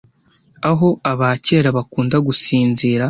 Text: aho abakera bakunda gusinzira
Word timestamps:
aho 0.69 0.87
abakera 1.11 1.67
bakunda 1.77 2.17
gusinzira 2.27 2.99